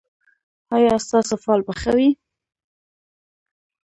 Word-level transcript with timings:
ایا 0.75 0.93
ستاسو 1.05 1.35
فال 1.43 1.59
به 1.65 1.73
ښه 1.81 1.91
وي؟ 1.97 2.09